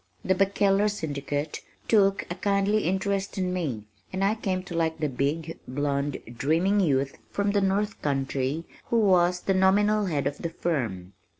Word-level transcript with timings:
The 0.25 0.33
"Bacheller 0.33 0.89
Syndicate" 0.89 1.61
took 1.87 2.23
a 2.31 2.33
kindly 2.33 2.85
interest 2.85 3.37
in 3.37 3.53
me, 3.53 3.83
and 4.11 4.23
I 4.23 4.33
came 4.33 4.63
to 4.63 4.73
like 4.73 4.97
the 4.97 5.07
big, 5.07 5.59
blonde, 5.67 6.17
dreaming 6.35 6.79
youth 6.79 7.19
from 7.29 7.51
The 7.51 7.61
North 7.61 8.01
Country 8.01 8.65
who 8.85 8.97
was 8.99 9.41
the 9.41 9.53
nominal 9.53 10.07
head 10.07 10.25
of 10.25 10.39
the 10.39 10.49
firm. 10.49 11.13